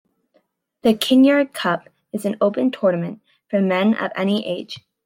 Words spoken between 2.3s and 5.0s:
open tournament for men of any age.